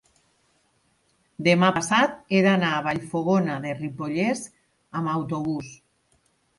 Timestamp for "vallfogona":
2.89-3.61